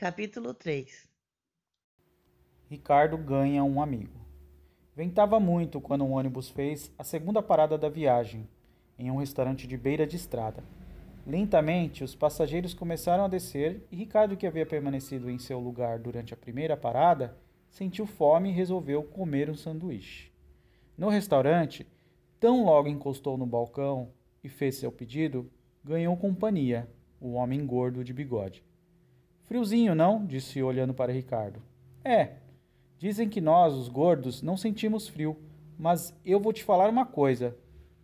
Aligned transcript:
Capítulo 0.00 0.54
3 0.54 1.10
Ricardo 2.70 3.18
ganha 3.18 3.62
um 3.62 3.82
amigo. 3.82 4.18
Ventava 4.96 5.38
muito 5.38 5.78
quando 5.78 6.06
o 6.06 6.12
ônibus 6.12 6.48
fez 6.48 6.90
a 6.98 7.04
segunda 7.04 7.42
parada 7.42 7.76
da 7.76 7.90
viagem, 7.90 8.48
em 8.98 9.10
um 9.10 9.18
restaurante 9.18 9.66
de 9.66 9.76
beira 9.76 10.06
de 10.06 10.16
estrada. 10.16 10.64
Lentamente, 11.26 12.02
os 12.02 12.14
passageiros 12.14 12.72
começaram 12.72 13.26
a 13.26 13.28
descer 13.28 13.86
e 13.92 13.96
Ricardo, 13.96 14.38
que 14.38 14.46
havia 14.46 14.64
permanecido 14.64 15.28
em 15.28 15.38
seu 15.38 15.60
lugar 15.60 15.98
durante 15.98 16.32
a 16.32 16.36
primeira 16.38 16.78
parada, 16.78 17.36
sentiu 17.68 18.06
fome 18.06 18.48
e 18.48 18.54
resolveu 18.54 19.02
comer 19.02 19.50
um 19.50 19.54
sanduíche. 19.54 20.32
No 20.96 21.10
restaurante, 21.10 21.86
tão 22.40 22.64
logo 22.64 22.88
encostou 22.88 23.36
no 23.36 23.44
balcão 23.44 24.10
e 24.42 24.48
fez 24.48 24.76
seu 24.76 24.90
pedido, 24.90 25.52
ganhou 25.84 26.16
companhia, 26.16 26.88
o 27.20 27.32
homem 27.32 27.66
gordo 27.66 28.02
de 28.02 28.14
bigode. 28.14 28.64
Friozinho, 29.50 29.96
não? 29.96 30.24
disse 30.24 30.62
olhando 30.62 30.94
para 30.94 31.12
Ricardo. 31.12 31.60
É. 32.04 32.34
Dizem 32.96 33.28
que 33.28 33.40
nós, 33.40 33.74
os 33.74 33.88
gordos, 33.88 34.42
não 34.42 34.56
sentimos 34.56 35.08
frio, 35.08 35.36
mas 35.76 36.14
eu 36.24 36.38
vou 36.38 36.52
te 36.52 36.62
falar 36.62 36.88
uma 36.88 37.04
coisa. 37.04 37.56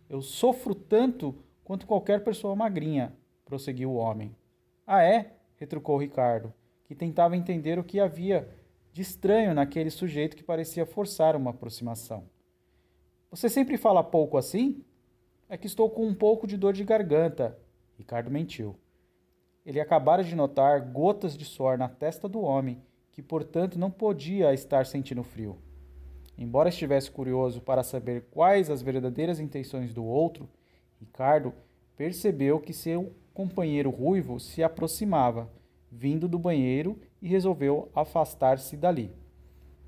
Eu 0.09 0.21
sofro 0.21 0.75
tanto 0.75 1.33
quanto 1.63 1.87
qualquer 1.87 2.21
pessoa 2.21 2.53
magrinha, 2.53 3.13
prosseguiu 3.45 3.91
o 3.91 3.95
homem. 3.95 4.35
Ah, 4.85 5.01
é? 5.01 5.37
retrucou 5.55 5.95
Ricardo, 5.95 6.53
que 6.83 6.93
tentava 6.93 7.37
entender 7.37 7.79
o 7.79 7.83
que 7.83 8.01
havia 8.01 8.49
de 8.91 9.01
estranho 9.01 9.53
naquele 9.53 9.89
sujeito 9.89 10.35
que 10.35 10.43
parecia 10.43 10.85
forçar 10.85 11.33
uma 11.33 11.51
aproximação. 11.51 12.25
Você 13.31 13.47
sempre 13.47 13.77
fala 13.77 14.03
pouco 14.03 14.37
assim? 14.37 14.83
É 15.47 15.55
que 15.55 15.67
estou 15.67 15.89
com 15.89 16.05
um 16.05 16.13
pouco 16.13 16.45
de 16.45 16.57
dor 16.57 16.73
de 16.73 16.83
garganta. 16.83 17.57
Ricardo 17.97 18.29
mentiu. 18.29 18.75
Ele 19.67 19.81
acabara 19.81 20.23
de 20.23 20.33
notar 20.33 20.79
gotas 20.79 21.37
de 21.37 21.43
suor 21.43 21.77
na 21.77 21.89
testa 21.89 22.29
do 22.29 22.39
homem, 22.39 22.81
que 23.11 23.21
portanto 23.21 23.77
não 23.77 23.91
podia 23.91 24.53
estar 24.53 24.85
sentindo 24.85 25.23
frio. 25.23 25.57
Embora 26.37 26.69
estivesse 26.69 27.11
curioso 27.11 27.59
para 27.59 27.83
saber 27.83 28.27
quais 28.31 28.69
as 28.69 28.81
verdadeiras 28.81 29.41
intenções 29.41 29.93
do 29.93 30.05
outro, 30.05 30.47
Ricardo 31.01 31.53
percebeu 31.97 32.61
que 32.61 32.71
seu 32.71 33.11
companheiro 33.33 33.89
ruivo 33.89 34.39
se 34.39 34.63
aproximava, 34.63 35.51
vindo 35.91 36.29
do 36.29 36.39
banheiro, 36.39 36.97
e 37.21 37.27
resolveu 37.27 37.91
afastar-se 37.93 38.77
dali. 38.77 39.11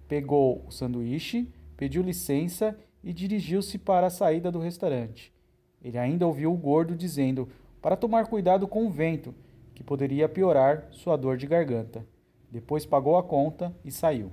Pegou 0.10 0.66
o 0.68 0.72
sanduíche, 0.72 1.54
pediu 1.78 2.04
licença 2.04 2.78
e 3.02 3.14
dirigiu-se 3.14 3.78
para 3.78 4.08
a 4.08 4.10
saída 4.10 4.52
do 4.52 4.60
restaurante. 4.60 5.34
Ele 5.82 5.98
ainda 5.98 6.28
ouviu 6.28 6.52
o 6.52 6.58
gordo 6.58 6.98
dizendo 6.98 7.48
para 7.82 7.96
tomar 7.96 8.28
cuidado 8.28 8.68
com 8.68 8.86
o 8.86 8.90
vento, 8.90 9.34
que 9.80 9.84
poderia 9.86 10.28
piorar 10.28 10.84
sua 10.92 11.16
dor 11.16 11.38
de 11.38 11.48
garganta. 11.48 12.06
Depois 12.52 12.86
pagou 12.86 13.18
a 13.18 13.24
conta 13.24 13.74
e 13.86 13.90
saiu. 13.90 14.30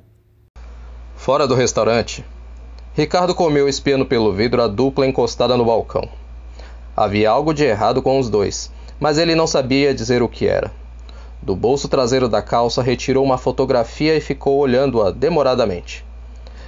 Fora 1.14 1.46
do 1.46 1.54
restaurante, 1.54 2.24
Ricardo 2.94 3.32
comeu 3.32 3.68
espiando 3.68 4.04
pelo 4.04 4.32
vidro 4.32 4.60
a 4.60 4.66
dupla 4.66 5.06
encostada 5.06 5.56
no 5.56 5.64
balcão. 5.64 6.08
Havia 6.96 7.30
algo 7.30 7.54
de 7.54 7.62
errado 7.62 8.02
com 8.02 8.18
os 8.18 8.28
dois, 8.28 8.72
mas 8.98 9.18
ele 9.18 9.36
não 9.36 9.46
sabia 9.46 9.94
dizer 9.94 10.20
o 10.20 10.28
que 10.28 10.48
era. 10.48 10.72
Do 11.40 11.54
bolso 11.54 11.88
traseiro 11.88 12.28
da 12.28 12.42
calça 12.42 12.82
retirou 12.82 13.24
uma 13.24 13.38
fotografia 13.38 14.16
e 14.16 14.20
ficou 14.20 14.58
olhando-a 14.58 15.12
demoradamente. 15.12 16.04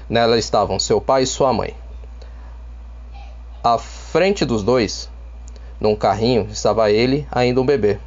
Nela 0.08 0.38
estavam 0.38 0.78
seu 0.78 1.00
pai 1.00 1.24
e 1.24 1.26
sua 1.26 1.52
mãe. 1.52 1.74
À 3.64 3.76
frente 3.76 4.44
dos 4.44 4.62
dois, 4.62 5.10
num 5.80 5.96
carrinho, 5.96 6.46
estava 6.48 6.92
ele, 6.92 7.26
ainda 7.32 7.60
um 7.60 7.66
bebê. 7.66 7.98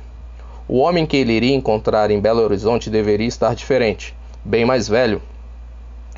O 0.72 0.78
homem 0.78 1.06
que 1.06 1.18
ele 1.18 1.34
iria 1.34 1.54
encontrar 1.54 2.12
em 2.12 2.22
Belo 2.22 2.42
Horizonte 2.42 2.90
deveria 2.90 3.28
estar 3.28 3.54
diferente, 3.54 4.16
bem 4.42 4.64
mais 4.64 4.88
velho. 4.88 5.22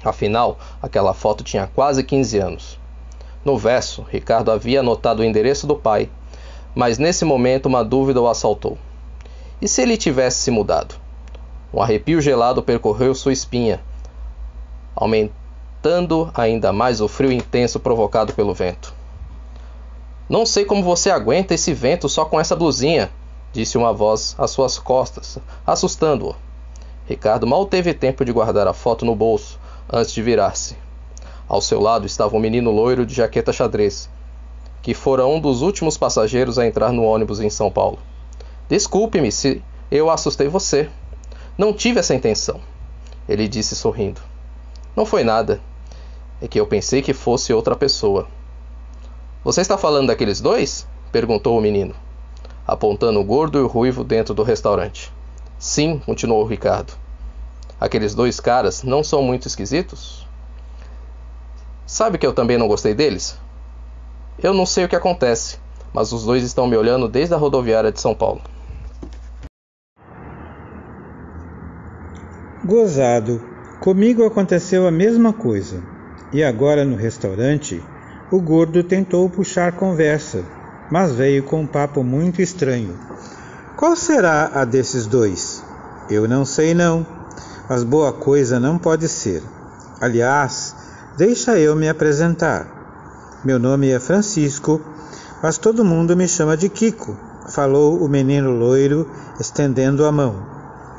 Afinal, 0.06 0.60
aquela 0.80 1.12
foto 1.12 1.44
tinha 1.44 1.66
quase 1.66 2.04
15 2.04 2.38
anos. 2.38 2.80
No 3.44 3.58
verso, 3.58 4.06
Ricardo 4.08 4.52
havia 4.52 4.82
anotado 4.82 5.24
o 5.24 5.26
endereço 5.26 5.66
do 5.66 5.76
pai, 5.76 6.08
mas 6.76 7.00
nesse 7.00 7.26
momento 7.26 7.66
uma 7.66 7.84
dúvida 7.84 8.22
o 8.22 8.28
assaltou. 8.28 8.78
E 9.60 9.68
se 9.68 9.82
ele 9.82 9.98
tivesse 9.98 10.42
se 10.42 10.52
mudado? 10.52 10.94
Um 11.74 11.82
arrepio 11.82 12.22
gelado 12.22 12.62
percorreu 12.62 13.16
sua 13.16 13.34
espinha, 13.34 13.82
aumentando 14.96 16.30
ainda 16.32 16.72
mais 16.72 17.02
o 17.02 17.08
frio 17.08 17.32
intenso 17.32 17.80
provocado 17.80 18.34
pelo 18.34 18.54
vento. 18.54 18.94
Não 20.30 20.46
sei 20.46 20.64
como 20.64 20.84
você 20.84 21.10
aguenta 21.10 21.56
esse 21.56 21.74
vento 21.74 22.08
só 22.08 22.24
com 22.24 22.40
essa 22.40 22.56
blusinha, 22.56 23.10
disse 23.54 23.78
uma 23.78 23.94
voz 23.94 24.36
às 24.38 24.50
suas 24.50 24.80
costas, 24.80 25.38
assustando-o. 25.66 26.36
Ricardo 27.08 27.46
mal 27.46 27.68
teve 27.68 27.94
tempo 27.94 28.26
de 28.26 28.32
guardar 28.32 28.68
a 28.68 28.74
foto 28.74 29.06
no 29.06 29.16
bolso 29.16 29.60
antes 29.92 30.12
de 30.12 30.24
virar-se. 30.24 30.76
Ao 31.48 31.62
seu 31.62 31.80
lado 31.80 32.08
estava 32.08 32.36
um 32.36 32.40
menino 32.40 32.72
loiro 32.72 33.06
de 33.06 33.14
jaqueta 33.14 33.54
xadrez, 33.54 34.10
que 34.82 34.96
fora 34.96 35.28
um 35.28 35.40
dos 35.40 35.62
últimos 35.62 35.98
passageiros 35.98 36.58
a 36.58 36.66
entrar 36.66 36.92
no 36.92 37.04
ônibus 37.04 37.40
em 37.40 37.50
São 37.50 37.70
Paulo. 37.70 38.00
Desculpe-me 38.68 39.32
se 39.32 39.62
eu 39.92 40.10
assustei 40.10 40.48
você. 40.48 40.90
Não 41.56 41.74
tive 41.74 42.00
essa 42.00 42.16
intenção, 42.16 42.60
ele 43.30 43.48
disse 43.48 43.76
sorrindo. 43.76 44.20
Não 44.96 45.06
foi 45.06 45.24
nada. 45.24 45.62
É 46.42 46.48
que 46.48 46.60
eu 46.60 46.66
pensei 46.66 47.04
que 47.04 47.14
fosse 47.14 47.54
outra 47.54 47.76
pessoa. 47.76 48.28
Você 49.44 49.62
está 49.62 49.78
falando 49.78 50.08
daqueles 50.08 50.42
dois? 50.42 50.88
perguntou 51.12 51.56
o 51.56 51.62
menino 51.62 51.94
apontando 52.68 53.20
o 53.20 53.24
gordo 53.24 53.60
e 53.60 53.62
o 53.62 53.68
ruivo 53.68 54.04
dentro 54.04 54.34
do 54.34 54.44
restaurante. 54.44 55.12
Sim, 55.58 56.02
continuou 56.06 56.46
Ricardo. 56.46 56.94
Aqueles 57.80 58.16
dois 58.16 58.40
caras 58.40 58.84
não 58.84 59.04
são 59.04 59.22
muito 59.22 59.48
esquisitos? 59.48 60.28
Sabe 61.86 62.18
que 62.18 62.26
eu 62.26 62.34
também 62.34 62.58
não 62.58 62.68
gostei 62.68 62.94
deles? 62.94 63.38
Eu 64.42 64.54
não 64.54 64.66
sei 64.66 64.86
o 64.86 64.90
que 64.90 64.96
acontece, 64.96 65.58
mas 65.94 66.12
os 66.12 66.26
dois 66.26 66.44
estão 66.44 66.66
me 66.66 66.76
olhando 66.76 67.08
desde 67.08 67.34
a 67.34 67.38
rodoviária 67.38 67.92
de 67.92 68.00
São 68.00 68.16
Paulo. 68.16 68.42
Gozado. 72.66 73.42
Comigo 73.82 74.26
aconteceu 74.26 74.88
a 74.88 74.92
mesma 74.92 75.34
coisa. 75.34 75.84
E 76.32 76.42
agora 76.42 76.86
no 76.86 76.96
restaurante, 76.96 77.84
o 78.32 78.42
gordo 78.42 78.84
tentou 78.84 79.30
puxar 79.30 79.74
conversa, 79.74 80.46
mas 80.94 81.12
veio 81.12 81.42
com 81.42 81.62
um 81.62 81.66
papo 81.66 82.04
muito 82.04 82.40
estranho. 82.40 82.96
Qual 83.76 83.96
será 83.96 84.52
a 84.54 84.64
desses 84.64 85.08
dois? 85.08 85.64
Eu 86.08 86.28
não 86.28 86.46
sei 86.46 86.76
não, 86.76 87.04
mas 87.68 87.84
boa 87.84 88.14
coisa 88.14 88.60
não 88.60 88.78
pode 88.78 89.10
ser. 89.10 89.42
Aliás, 90.00 90.76
deixa 91.18 91.58
eu 91.58 91.76
me 91.76 91.90
apresentar. 91.90 93.42
Meu 93.44 93.58
nome 93.58 93.90
é 93.90 94.00
Francisco, 94.00 94.80
mas 95.42 95.58
todo 95.58 95.84
mundo 95.84 96.16
me 96.16 96.28
chama 96.28 96.56
de 96.56 96.70
Kiko, 96.70 97.18
falou 97.50 97.98
o 97.98 98.08
menino 98.08 98.52
loiro, 98.52 99.10
estendendo 99.40 100.06
a 100.06 100.12
mão. 100.12 100.46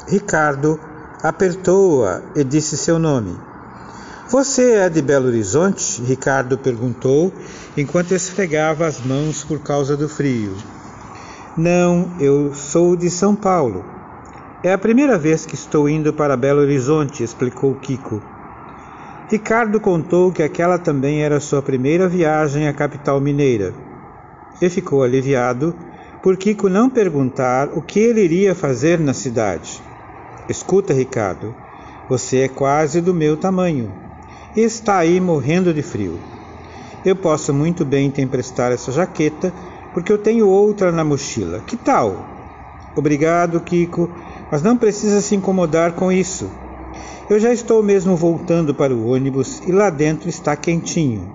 Ricardo 0.08 0.76
apertou-a 1.22 2.20
e 2.34 2.42
disse 2.42 2.76
seu 2.76 2.98
nome. 2.98 3.38
Você 4.30 4.76
é 4.76 4.88
de 4.88 5.02
Belo 5.02 5.26
Horizonte? 5.26 6.00
Ricardo 6.00 6.56
perguntou 6.56 7.30
enquanto 7.76 8.14
esfregava 8.14 8.86
as 8.86 8.98
mãos 8.98 9.44
por 9.44 9.58
causa 9.58 9.98
do 9.98 10.08
frio. 10.08 10.56
Não, 11.58 12.10
eu 12.18 12.54
sou 12.54 12.96
de 12.96 13.10
São 13.10 13.36
Paulo. 13.36 13.84
É 14.62 14.72
a 14.72 14.78
primeira 14.78 15.18
vez 15.18 15.44
que 15.44 15.54
estou 15.54 15.86
indo 15.90 16.10
para 16.10 16.38
Belo 16.38 16.62
Horizonte, 16.62 17.22
explicou 17.22 17.74
Kiko. 17.74 18.22
Ricardo 19.28 19.78
contou 19.78 20.32
que 20.32 20.42
aquela 20.42 20.78
também 20.78 21.22
era 21.22 21.38
sua 21.38 21.60
primeira 21.60 22.08
viagem 22.08 22.66
à 22.66 22.72
capital 22.72 23.20
mineira. 23.20 23.74
E 24.60 24.70
ficou 24.70 25.02
aliviado 25.02 25.74
por 26.22 26.38
Kiko 26.38 26.70
não 26.70 26.88
perguntar 26.88 27.68
o 27.74 27.82
que 27.82 28.00
ele 28.00 28.22
iria 28.22 28.54
fazer 28.54 28.98
na 28.98 29.12
cidade. 29.12 29.82
Escuta, 30.48 30.94
Ricardo, 30.94 31.54
você 32.08 32.38
é 32.38 32.48
quase 32.48 33.02
do 33.02 33.12
meu 33.12 33.36
tamanho 33.36 34.03
está 34.56 34.98
aí 34.98 35.20
morrendo 35.20 35.72
de 35.74 35.82
frio. 35.82 36.18
Eu 37.04 37.16
posso 37.16 37.52
muito 37.52 37.84
bem 37.84 38.10
te 38.10 38.22
emprestar 38.22 38.72
essa 38.72 38.90
jaqueta, 38.92 39.52
porque 39.92 40.12
eu 40.12 40.18
tenho 40.18 40.48
outra 40.48 40.90
na 40.90 41.04
mochila. 41.04 41.60
Que 41.60 41.76
tal? 41.76 42.26
Obrigado, 42.96 43.60
Kiko, 43.60 44.10
mas 44.50 44.62
não 44.62 44.76
precisa 44.76 45.20
se 45.20 45.34
incomodar 45.34 45.92
com 45.92 46.10
isso. 46.10 46.50
Eu 47.28 47.40
já 47.40 47.52
estou 47.52 47.82
mesmo 47.82 48.16
voltando 48.16 48.74
para 48.74 48.94
o 48.94 49.08
ônibus 49.08 49.60
e 49.66 49.72
lá 49.72 49.90
dentro 49.90 50.28
está 50.28 50.54
quentinho. 50.54 51.32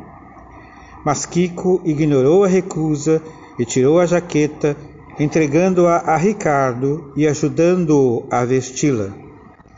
Mas 1.04 1.26
Kiko 1.26 1.82
ignorou 1.84 2.44
a 2.44 2.48
recusa 2.48 3.22
e 3.58 3.66
tirou 3.66 4.00
a 4.00 4.06
jaqueta, 4.06 4.78
entregando-a 5.20 5.98
a 5.98 6.16
Ricardo 6.16 7.12
e 7.16 7.28
ajudando-o 7.28 8.26
a 8.32 8.46
vesti-la. 8.46 9.10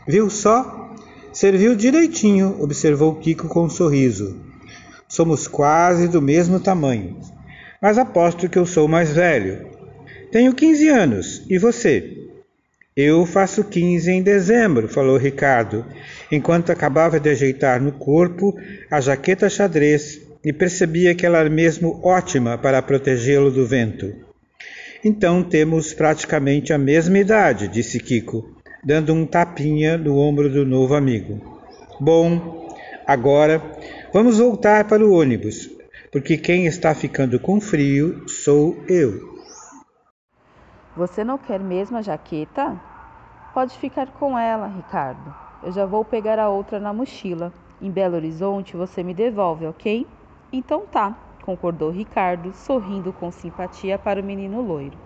Viu 0.06 0.30
só? 0.30 0.81
Serviu 1.32 1.74
direitinho, 1.74 2.58
observou 2.60 3.14
Kiko 3.14 3.48
com 3.48 3.64
um 3.64 3.70
sorriso. 3.70 4.38
Somos 5.08 5.48
quase 5.48 6.06
do 6.06 6.20
mesmo 6.20 6.60
tamanho, 6.60 7.18
mas 7.80 7.96
aposto 7.96 8.50
que 8.50 8.58
eu 8.58 8.66
sou 8.66 8.86
mais 8.86 9.10
velho. 9.12 9.66
Tenho 10.30 10.54
15 10.54 10.88
anos, 10.88 11.42
e 11.48 11.56
você? 11.58 12.18
Eu 12.94 13.24
faço 13.24 13.64
15 13.64 14.10
em 14.10 14.22
dezembro, 14.22 14.86
falou 14.88 15.16
Ricardo, 15.16 15.86
enquanto 16.30 16.70
acabava 16.70 17.18
de 17.18 17.30
ajeitar 17.30 17.80
no 17.80 17.92
corpo 17.92 18.54
a 18.90 19.00
jaqueta 19.00 19.48
xadrez 19.48 20.20
e 20.44 20.52
percebia 20.52 21.14
que 21.14 21.24
ela 21.24 21.38
era 21.38 21.48
mesmo 21.48 21.98
ótima 22.04 22.58
para 22.58 22.82
protegê-lo 22.82 23.50
do 23.50 23.66
vento. 23.66 24.14
Então 25.02 25.42
temos 25.42 25.94
praticamente 25.94 26.74
a 26.74 26.78
mesma 26.78 27.18
idade, 27.18 27.68
disse 27.68 27.98
Kiko, 27.98 28.61
dando 28.84 29.12
um 29.14 29.24
tapinha 29.24 29.96
no 29.96 30.16
ombro 30.18 30.50
do 30.50 30.66
novo 30.66 30.94
amigo. 30.94 31.40
Bom, 32.00 32.74
agora 33.06 33.62
vamos 34.12 34.38
voltar 34.38 34.86
para 34.88 35.06
o 35.06 35.12
ônibus, 35.12 35.70
porque 36.10 36.36
quem 36.36 36.66
está 36.66 36.94
ficando 36.94 37.38
com 37.38 37.60
frio 37.60 38.28
sou 38.28 38.76
eu. 38.88 39.32
Você 40.96 41.22
não 41.22 41.38
quer 41.38 41.60
mesmo 41.60 41.96
a 41.96 42.02
jaqueta? 42.02 42.78
Pode 43.54 43.78
ficar 43.78 44.08
com 44.08 44.38
ela, 44.38 44.66
Ricardo. 44.66 45.34
Eu 45.62 45.70
já 45.70 45.86
vou 45.86 46.04
pegar 46.04 46.38
a 46.38 46.48
outra 46.48 46.80
na 46.80 46.92
mochila. 46.92 47.52
Em 47.80 47.90
Belo 47.90 48.16
Horizonte 48.16 48.76
você 48.76 49.02
me 49.02 49.14
devolve, 49.14 49.66
ok? 49.66 50.06
Então 50.52 50.86
tá, 50.86 51.16
concordou 51.44 51.90
Ricardo, 51.90 52.52
sorrindo 52.52 53.12
com 53.12 53.30
simpatia 53.30 53.98
para 53.98 54.20
o 54.20 54.24
menino 54.24 54.60
loiro. 54.60 54.98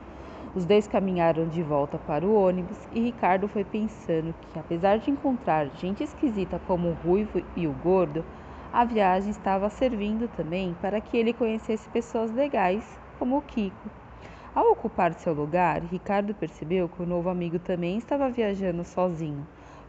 Os 0.56 0.64
dois 0.64 0.88
caminharam 0.88 1.46
de 1.46 1.62
volta 1.62 1.98
para 1.98 2.26
o 2.26 2.34
ônibus 2.34 2.78
e 2.90 2.98
Ricardo 2.98 3.46
foi 3.46 3.62
pensando 3.62 4.34
que, 4.40 4.58
apesar 4.58 4.96
de 4.96 5.10
encontrar 5.10 5.68
gente 5.76 6.02
esquisita 6.02 6.58
como 6.66 6.88
o 6.88 6.94
ruivo 6.94 7.42
e 7.54 7.66
o 7.66 7.72
gordo, 7.84 8.24
a 8.72 8.82
viagem 8.82 9.30
estava 9.30 9.68
servindo 9.68 10.26
também 10.28 10.74
para 10.80 10.98
que 10.98 11.14
ele 11.14 11.34
conhecesse 11.34 11.86
pessoas 11.90 12.32
legais 12.32 12.98
como 13.18 13.36
o 13.36 13.42
Kiko. 13.42 13.90
Ao 14.54 14.70
ocupar 14.70 15.12
seu 15.12 15.34
lugar, 15.34 15.82
Ricardo 15.82 16.34
percebeu 16.34 16.88
que 16.88 17.02
o 17.02 17.06
novo 17.06 17.28
amigo 17.28 17.58
também 17.58 17.98
estava 17.98 18.30
viajando 18.30 18.82
sozinho, 18.82 19.46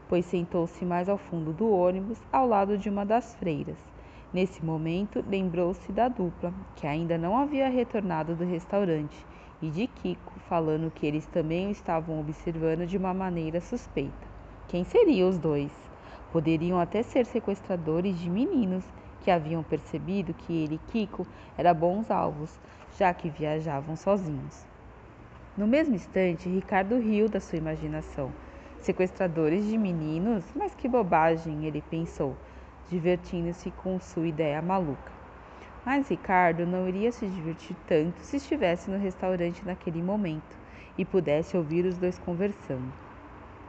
pois 0.09 0.25
sentou-se 0.25 0.83
mais 0.83 1.07
ao 1.07 1.17
fundo 1.17 1.53
do 1.53 1.71
ônibus, 1.71 2.19
ao 2.29 2.45
lado 2.45 2.77
de 2.77 2.89
uma 2.89 3.05
das 3.05 3.33
freiras. 3.35 3.77
Nesse 4.33 4.65
momento, 4.65 5.23
lembrou-se 5.29 5.93
da 5.93 6.09
dupla, 6.09 6.53
que 6.75 6.85
ainda 6.85 7.17
não 7.17 7.37
havia 7.37 7.69
retornado 7.69 8.35
do 8.35 8.43
restaurante, 8.43 9.25
e 9.62 9.69
de 9.69 9.88
Kiko, 9.88 10.39
falando 10.48 10.92
que 10.92 11.06
eles 11.06 11.25
também 11.25 11.68
o 11.68 11.71
estavam 11.71 12.19
observando 12.19 12.86
de 12.86 12.98
uma 12.98 13.13
maneira 13.13 13.59
suspeita. 13.59 14.27
Quem 14.68 14.83
seriam 14.83 15.30
os 15.30 15.38
dois? 15.38 15.71
Poderiam 16.31 16.80
até 16.80 17.01
ser 17.01 17.25
sequestradores 17.25 18.18
de 18.19 18.30
meninos 18.30 18.83
que 19.21 19.31
haviam 19.31 19.63
percebido 19.63 20.33
que 20.33 20.54
ele 20.54 20.75
e 20.75 20.92
Kiko 20.92 21.27
eram 21.57 21.74
bons 21.74 22.12
alvos, 22.12 22.59
já 22.98 23.13
que 23.13 23.30
viajavam 23.30 23.95
sozinhos. 23.95 24.65
No 25.56 25.65
mesmo 25.65 25.95
instante, 25.95 26.48
Ricardo 26.48 27.00
riu 27.00 27.27
da 27.27 27.39
sua 27.39 27.57
imaginação. 27.57 28.31
Sequestradores 28.80 29.65
de 29.65 29.77
meninos? 29.77 30.45
Mas 30.56 30.75
que 30.75 30.88
bobagem, 30.88 31.65
ele 31.65 31.81
pensou, 31.81 32.38
divertindo-se 32.89 33.71
com 33.71 34.00
sua 34.00 34.27
ideia 34.27 34.62
maluca. 34.62 35.16
Mas 35.88 36.10
Ricardo 36.10 36.66
não 36.66 36.86
iria 36.86 37.13
se 37.13 37.25
divertir 37.28 37.74
tanto 37.88 38.19
se 38.19 38.36
estivesse 38.36 38.92
no 38.92 38.98
restaurante 38.98 39.66
naquele 39.66 40.01
momento 40.01 40.54
e 40.98 41.06
pudesse 41.06 41.56
ouvir 41.56 41.86
os 41.86 41.98
dois 41.98 42.19
conversando. 42.19 42.92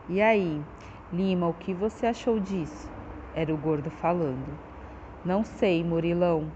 E 0.08 0.20
aí, 0.20 0.60
Lima, 1.12 1.46
o 1.46 1.54
que 1.54 1.72
você 1.72 2.06
achou 2.06 2.40
disso? 2.40 2.88
Era 3.32 3.54
o 3.54 3.56
gordo 3.56 3.88
falando. 3.88 4.58
Não 5.24 5.44
sei, 5.44 5.84
Murilão, 5.84 6.50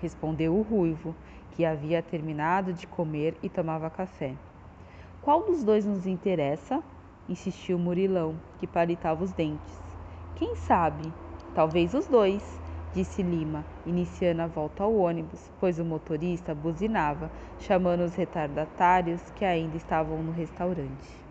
respondeu 0.00 0.52
o 0.52 0.62
ruivo, 0.62 1.14
que 1.52 1.64
havia 1.64 2.02
terminado 2.02 2.72
de 2.72 2.88
comer 2.88 3.36
e 3.44 3.48
tomava 3.48 3.88
café. 3.88 4.34
Qual 5.22 5.46
dos 5.46 5.62
dois 5.62 5.86
nos 5.86 6.04
interessa? 6.04 6.82
insistiu 7.28 7.78
Murilão, 7.78 8.34
que 8.58 8.66
palitava 8.66 9.22
os 9.22 9.32
dentes. 9.32 9.80
Quem 10.34 10.56
sabe? 10.56 11.14
Talvez 11.54 11.94
os 11.94 12.08
dois, 12.08 12.65
disse 12.96 13.22
Lima, 13.22 13.66
iniciando 13.84 14.40
a 14.40 14.46
volta 14.46 14.82
ao 14.82 14.94
ônibus, 14.96 15.52
pois 15.58 15.78
o 15.78 15.84
motorista 15.84 16.54
buzinava, 16.54 17.30
chamando 17.58 18.00
os 18.02 18.14
retardatários 18.14 19.28
que 19.30 19.44
ainda 19.44 19.76
estavam 19.76 20.22
no 20.22 20.32
restaurante. 20.32 21.25